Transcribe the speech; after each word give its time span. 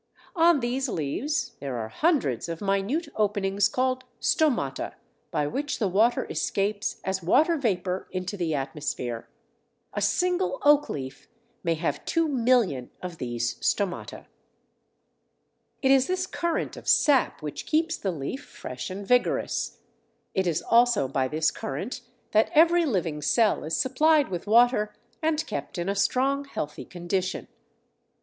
On 0.35 0.61
these 0.61 0.89
leaves 0.89 1.51
there 1.59 1.77
are 1.77 1.89
hundreds 1.89 2.49
of 2.49 2.59
minute 2.59 3.07
openings 3.15 3.67
called 3.69 4.03
stomata, 4.19 4.95
by 5.29 5.45
which 5.45 5.77
the 5.77 5.87
water 5.87 6.25
escapes 6.27 6.99
as 7.03 7.21
water 7.21 7.55
vapour 7.55 8.07
into 8.09 8.35
the 8.35 8.55
atmosphere. 8.55 9.29
A 9.93 10.01
single 10.01 10.57
oak 10.63 10.89
leaf 10.89 11.27
may 11.63 11.75
have 11.75 12.03
2,000,000 12.05 12.89
of 13.03 13.19
these 13.19 13.57
stomata. 13.59 14.25
It 15.83 15.91
is 15.91 16.07
this 16.07 16.25
current 16.25 16.75
of 16.75 16.87
sap 16.87 17.43
which 17.43 17.67
keeps 17.67 17.95
the 17.95 18.09
leaf 18.09 18.43
fresh 18.43 18.89
and 18.89 19.05
vigorous; 19.05 19.77
it 20.33 20.47
is 20.47 20.63
also 20.63 21.07
by 21.07 21.27
this 21.27 21.51
current 21.51 22.01
that 22.31 22.49
every 22.55 22.87
living 22.87 23.21
cell 23.21 23.63
is 23.63 23.77
supplied 23.77 24.29
with 24.29 24.47
water 24.47 24.95
and 25.21 25.45
kept 25.45 25.77
in 25.77 25.87
a 25.87 25.93
strong, 25.93 26.45
healthy 26.45 26.85
condition. 26.85 27.47